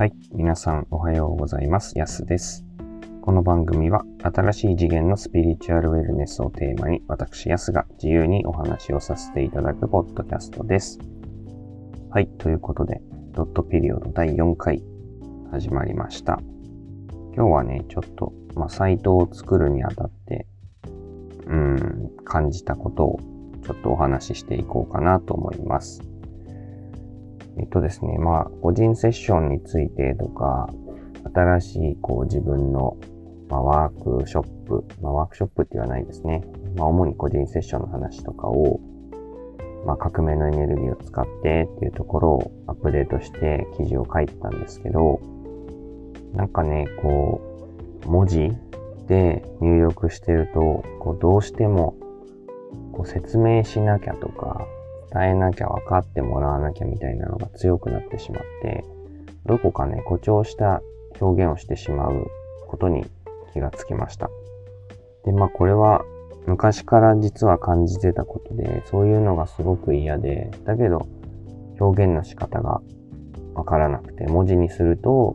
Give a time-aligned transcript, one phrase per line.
[0.00, 0.14] はい。
[0.32, 1.98] 皆さんおはようございます。
[1.98, 2.64] やすです。
[3.20, 10.98] この番組は新しい次元のスピリチュアルウェルネスをテーマに私やすが自由にお話をさせていただくポッドキャストです。
[12.08, 12.28] はい。
[12.38, 13.02] ということで、
[13.32, 14.82] ドットピリオド第4回
[15.50, 16.40] 始まりました。
[17.34, 20.46] 今日はね、ちょっと、まあ、サイトを作るにあたって、
[21.46, 23.20] うん、感じたことを
[23.66, 26.00] ちょっとお話ししていこうかなと思います。
[27.60, 30.70] えっとですね、まあ、個人セッションについてとか、
[31.34, 32.96] 新しいこう自分の、
[33.50, 36.42] まあ、ワークショップ、まあ、ワークショップって言わないですね。
[36.76, 38.80] まあ、主に個人セッションの話とかを、
[39.84, 45.20] まあ、革命のエネルギーを使ってっていうところをアップデートして記事を書いてたんですけど、
[46.32, 47.42] なんかね、こ
[48.06, 48.52] う、文字
[49.06, 51.94] で入力してると、こうどうしても
[52.92, 54.66] こう説明しなきゃとか、
[55.12, 58.84] 伝えなきゃ分かってもらわなきゃみたいなのが強くなってしまって、
[59.46, 60.82] どこかね、誇張した
[61.20, 62.30] 表現をしてしまう
[62.66, 63.04] ことに
[63.52, 64.30] 気がつきました。
[65.24, 66.04] で、まあこれは
[66.46, 71.06] 昔から実は感じてたことで、そういうのがすごく嫌で、だけど
[71.80, 72.80] 表現の仕方が
[73.54, 75.34] わからなくて、文字にすると、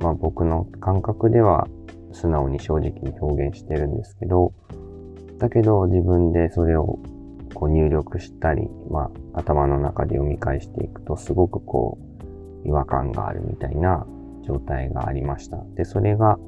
[0.00, 1.68] まあ僕の感覚では
[2.12, 4.52] 素直に正直に表現してるんですけど、
[5.38, 6.98] だけど自分でそれを
[7.58, 11.98] こう入力したり、まあ頭の中で読み返していくとすごくこ
[12.64, 14.06] う違和感があるみたいな
[14.46, 15.56] 状態がありました。
[15.74, 16.38] で、それが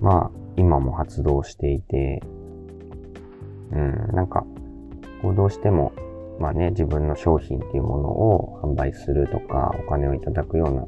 [0.00, 2.22] まあ今も発動していて、
[3.70, 4.46] うん、なんか
[5.20, 5.92] こうどうしても
[6.38, 10.86] まあね、自分の商品っていうものを販売するとか、お金をいただくような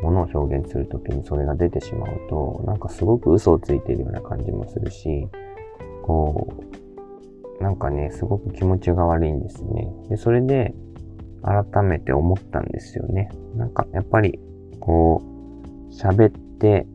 [0.00, 5.28] ものを表現するときにそれが出てしまうと、なんかすごく嘘をついているような感じもするし、
[6.02, 6.85] こう、
[7.60, 9.88] なんかね、すごく気持ちが悪いんですね。
[10.08, 10.74] で、それで
[11.42, 13.30] 改めて思ったんですよね。
[13.56, 14.38] なんかやっぱり、
[14.80, 16.86] こう、喋って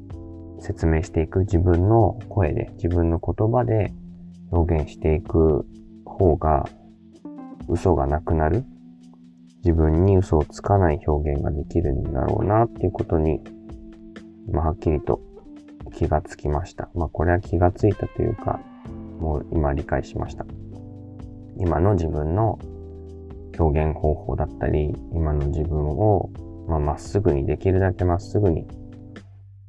[0.60, 3.94] 説明していく自分の声で、自分の言葉で
[4.52, 5.66] 表現していく
[6.06, 6.68] 方が、
[7.68, 8.66] 嘘がなくなる
[9.64, 13.40] 自分に嘘をつかない表現ができるんだろうなっていうことに、
[14.52, 15.22] まあ、はっきりと
[15.94, 16.90] 気がつきました。
[16.96, 18.60] まあ、これは気がついたというか、
[19.22, 20.46] もう今理解しました。
[21.58, 22.60] 今の自分の
[23.58, 26.30] 表現方法だったり、今の自分を
[26.68, 28.66] まあ、っすぐにできるだけまっすぐに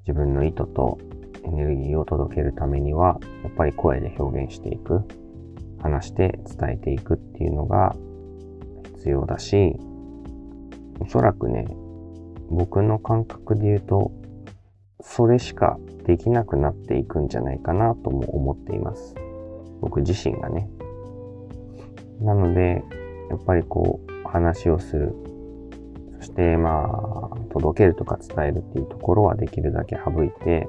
[0.06, 0.98] 自分の意図と
[1.44, 5.02] エネルギーを届けるためには、やっぱり声で表現していく、
[5.80, 7.96] 話して伝えていくっていうのが
[8.96, 9.76] 必要だし、
[11.00, 11.66] おそらくね、
[12.50, 14.12] 僕の感覚で言うと、
[15.00, 19.16] それしかできなくなっていくんじゃないかなとも思っています。
[19.82, 20.70] 僕自身がね。
[22.20, 22.82] なので、
[23.28, 25.14] やっぱりこう、話をする。
[26.20, 30.66] そして、まあ、届けるとか伝えるっていうところはできるだけ省いて、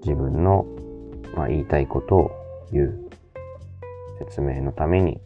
[0.00, 0.66] 自分の、
[1.36, 2.30] まあ、言いたいことを
[2.72, 3.00] 言う。
[4.18, 5.20] 説明のために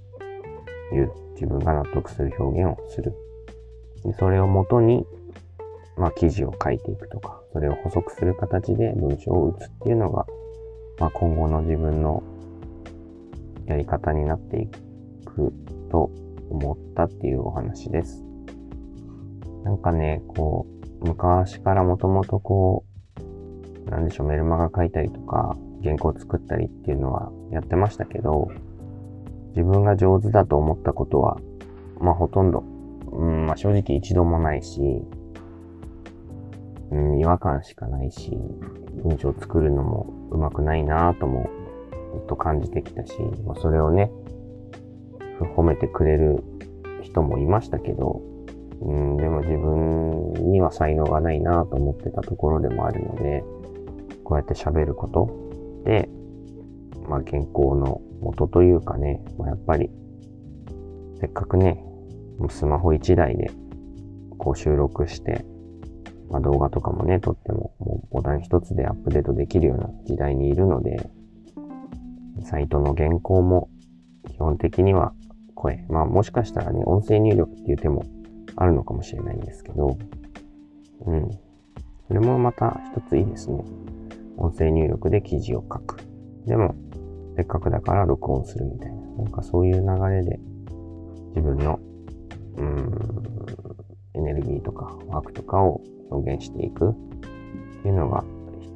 [0.93, 1.13] 言う。
[1.35, 3.15] 自分が納得する表現をする。
[4.05, 5.07] でそれをもとに、
[5.97, 10.27] まあ、記事を書いていくとか、それを補足する形で文章を打つっていうのが、
[10.99, 12.23] まあ、今後の自分の
[13.69, 14.69] やり方になってい
[15.25, 15.53] く
[15.91, 16.11] と
[16.51, 18.25] 思ったっていうお話です。
[19.65, 20.67] なんかね、こ
[21.03, 22.84] う、昔からもともとこ
[23.87, 28.51] う、なんでしょう、メルマガ書いたりとか、原稿作ったりっていうのはやってましたけど、
[29.51, 31.39] 自分が上手だと思ったことは、
[32.00, 32.65] まあほとんど、
[33.12, 34.81] うん、まあ正直一度もないし、
[36.91, 38.39] うん、違和感しかないし、
[39.05, 41.49] 文章作るのも上手くないなぁとも、
[42.13, 43.13] ずっと感じてきたし、
[43.47, 44.11] まあ、それをね、
[45.57, 46.43] 褒めてくれる
[47.03, 48.21] 人もいましたけど、
[48.81, 53.43] うん、でも自分には才能がないなぁと思ってたところでもあるので、
[54.25, 56.09] こうやって喋ることで、
[57.09, 59.91] まあ原稿の元というかね、まあ、やっぱり、
[61.21, 61.85] せっかくね、
[62.50, 63.50] スマホ1台で
[64.38, 65.44] こう収録して、
[66.31, 71.11] まあ、動画とかもね、撮っても、もうボタン一つでアップデートできるような時代にいるので、
[72.49, 73.69] サイトの原稿も
[74.27, 75.12] 基本的には
[75.55, 75.85] 声。
[75.91, 78.05] まあもしかしたらね、音声入力っていう手も
[78.56, 79.99] あるのかもしれないんですけど、
[81.05, 81.31] うん。
[82.06, 83.62] それもまた一ついいですね。
[84.39, 85.99] 音声入力で記事を書く。
[86.47, 86.75] でも、
[87.37, 88.97] せっかくだから録音するみたいな。
[89.19, 90.41] なんかそういう流れで
[91.35, 91.79] 自分の、
[92.56, 92.91] うん、
[94.15, 96.94] エネルギーとかワークとかを表現していくっ
[97.83, 98.25] ていうのが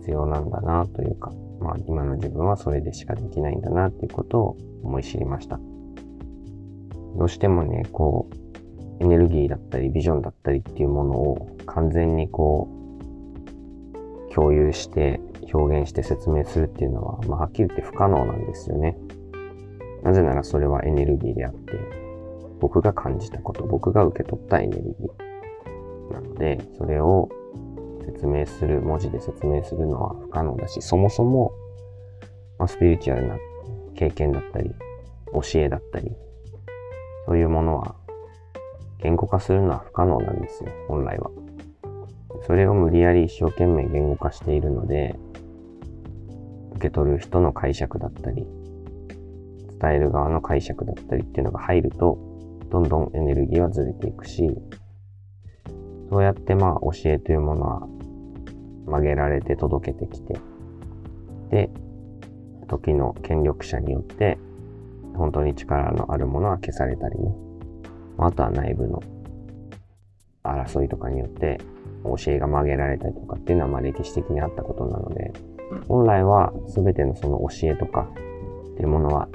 [0.01, 5.59] 必要なんだなというか、まあ今の自分はそれでしかできないんだなっていうことを思い知りました。
[7.17, 8.29] どうしてもね、こ
[9.00, 12.69] う、エネルギーだったりビジョンだったりっていうものを完全にこ
[14.31, 15.20] う共有して
[15.53, 18.97] 表現して説明するっていうのは、まあ、はっきり言って不可能なんですよね。
[20.03, 21.73] なぜならそれはエネルギーであって、
[22.61, 27.29] 僕が感じたこと、僕が受け取ったエネルギーなので、それを
[28.05, 31.53] 説明する、文字で説明するのは不可能だし、そもそも、
[32.59, 33.37] まあ、スピリチュアルな
[33.95, 34.71] 経験だったり、
[35.33, 36.13] 教えだったり、
[37.27, 37.95] そういうものは
[38.99, 41.31] 言語化するのは不可能なんですよ、本来は。
[42.47, 45.17] それを無理やり一生懸命言語化しているので、
[46.73, 48.47] 受け取る人の解釈だったり、
[49.81, 52.19] 伝える側の解釈だったりっていうのが入ると、
[52.71, 54.49] どんどんエネルギーはずれていくし、
[56.11, 57.89] そうやってまあ教えというものは
[58.87, 60.34] 曲げられて届けてきて、
[61.50, 61.70] で、
[62.69, 64.38] 時の権力者によって
[65.14, 67.34] 本当に力のあるものは消されたりね。
[68.19, 69.02] あとは内部の
[70.43, 71.61] 争いとかによって
[72.05, 75.32] 教えが曲げられたりとかっていうのはまあ歴史的にあったことなので、
[75.88, 78.08] 本来は全てのその教えとか
[78.73, 79.29] っていうものは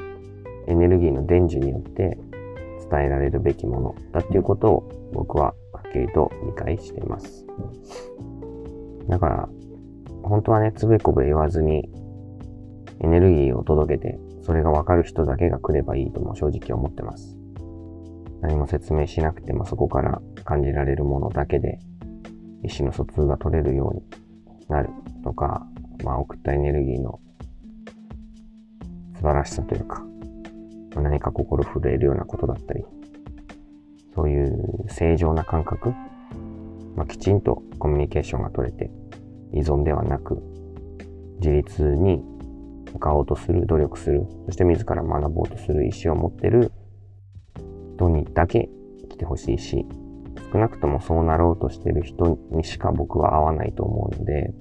[0.68, 2.18] エネルギーの伝授によって
[2.90, 7.46] 伝えられるべきものだっていうことを僕ははっきりと理解しています。
[9.08, 9.50] だから、
[10.24, 11.90] 本当はね、つべこべ言わずに
[13.00, 17.38] エネルギーを届けて、それがわかる人だけが来ればいいとも正直思ってます。
[18.42, 21.80] 何も説明しなくてもそこから感じられるものだけで
[22.64, 24.04] 意思の疎通が取れるように
[24.70, 24.90] なる
[25.24, 25.66] とか、
[26.04, 27.20] まあ、送ったエネルギーの
[29.16, 30.06] 素晴らしさというか、
[30.96, 32.86] 何か心震えるようなことだったり、
[34.14, 35.94] そういう正常な感覚、
[36.98, 38.90] まあ、きちんとコミュニケーションが取れて、
[39.54, 40.42] 依存ではなく、
[41.40, 42.24] 自立に
[42.92, 46.72] 向かおうとする、努力する、そして自ら学ぼうとする意思を持ってる
[47.96, 48.70] 人にだけ
[49.10, 49.86] 来てほしいし、
[50.52, 54.54] 少なくともそうなろうとしてる人にしか僕は合わないと思うので、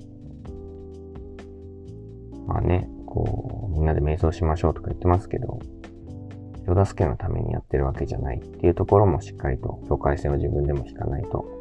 [2.47, 5.59] まあね、こう、みんなで瞑想しましょうとか言ってますけど、
[6.65, 11.56] 人助けのためにやってるわけじゃないっていうところもしっかりと境界線を自分でも引かないと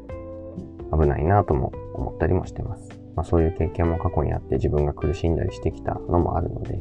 [0.97, 2.89] 危ないなとも思ったりもしてます。
[3.15, 6.79] まあそういう経験も過去にあって自分が苦しんだりしてきたのもあるので、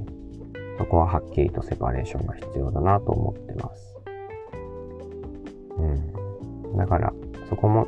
[0.78, 3.96] そこははっきりとセパレーションが必要だなと思ってます。
[5.78, 6.76] うん。
[6.76, 7.12] だから、
[7.48, 7.86] そこも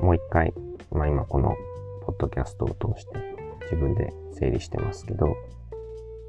[0.00, 0.54] もう一回、
[0.90, 1.54] まあ今この
[2.06, 3.18] ポッドキャストを通して
[3.64, 5.36] 自分で整理してますけど、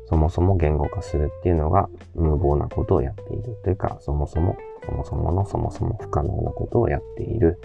[0.05, 7.59] そもそも言語化するっていうのが無謀なことをやっているというか、そもそも、そもそものそもそも不可能なことをやっている。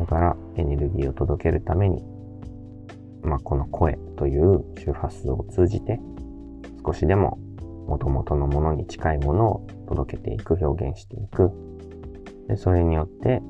[0.00, 2.02] だからエネルギーを届けるために、
[3.22, 6.00] まあ、この声という周波数を通じて
[6.84, 7.38] 少しでも
[7.86, 11.50] 元々のものに近いものを届けていく、表現していく。
[12.48, 13.42] で、それによって、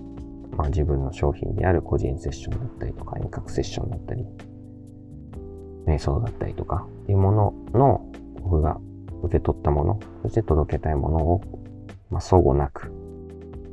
[0.56, 4.25] まあ、自分の商品である個人セッションだったりとか、遠隔セッションだったり、
[5.87, 8.12] 瞑想だったりとかっていうものの
[8.43, 8.79] 僕が
[9.23, 11.41] 受け取ったもの、そして届けたいものを、
[12.11, 12.93] まあ、相互なく、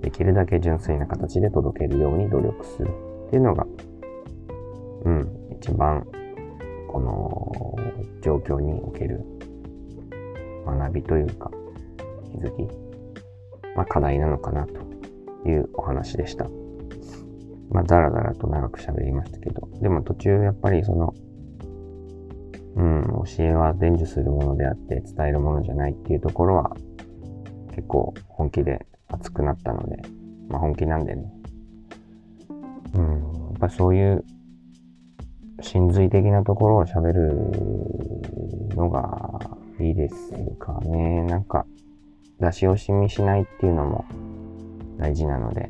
[0.01, 2.89] できるだけ純粋な形で届けるように努力する
[3.27, 3.65] っていうのが、
[5.06, 6.06] うん、一番、
[6.88, 7.75] この
[8.21, 9.21] 状況における
[10.65, 11.51] 学びというか、
[12.31, 12.63] 気づき、
[13.75, 14.74] まあ課題なのかなと
[15.50, 16.50] いうお話でした。
[17.72, 21.13] まあ、だらだらと長く喋りましたけど、でも途中やっぱりその、
[22.75, 23.03] うん、
[23.38, 26.75] 教えは伝授するものであって伝えるものじゃないっていうところは
[27.70, 30.01] 結構本気で熱くなったので、
[30.50, 31.32] まあ本気なんでね。
[32.94, 34.25] うん、やっぱそういう
[35.62, 39.39] 真髄的なところを喋るのが
[39.80, 40.15] いいです
[40.60, 41.24] かね。
[41.24, 41.65] なんか、
[42.39, 44.06] 出し惜しみしないっていうのも
[44.98, 45.70] 大事なので、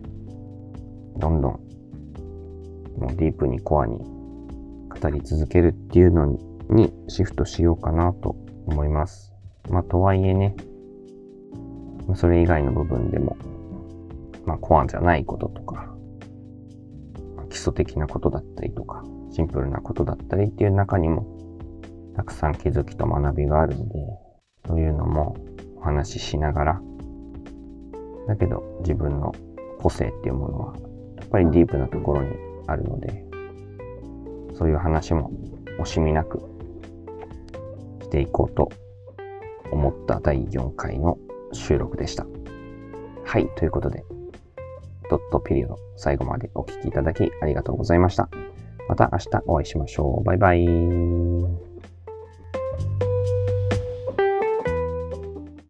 [1.17, 6.38] どんどん、もうディープにコアに語り続けるっていうの
[6.69, 9.33] にシフトしようかなと思います。
[9.69, 10.55] まあ、とはいえね、
[12.15, 13.38] それ以外の部分でも、
[14.46, 15.93] まあ、コアじゃないこととか、
[17.50, 21.25] 基礎的なことだったりとか、シンプルなことだったりっていう中にも、
[22.15, 24.00] たくさん気づきと学びがあるので、
[24.67, 25.36] そういうのも
[25.77, 26.81] お話ししながら、
[28.27, 29.34] だけど自分の
[29.79, 30.75] 個性っていうものは、
[31.17, 32.29] やっぱりディープなところに
[32.67, 33.25] あるので、
[34.55, 35.31] そういう話も
[35.79, 36.39] 惜しみなく
[38.01, 38.70] していこうと
[39.72, 41.17] 思った第4回の
[41.53, 42.25] 収録でした。
[43.25, 44.03] はい、ということで、
[45.10, 48.29] ドットピリオド最後までお聴きいただきありがとうございました。
[48.88, 50.24] また明日お会いしましょう。
[50.24, 51.61] バイバイ。